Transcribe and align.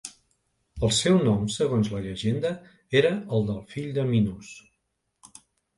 El 0.87 0.93
seu 0.99 1.19
nom 1.27 1.43
segons 1.57 1.91
la 1.97 2.01
llegenda 2.07 2.55
era 3.03 3.15
el 3.39 3.49
del 3.53 3.63
fill 3.77 3.95
de 4.01 4.09
Minos. 4.13 4.53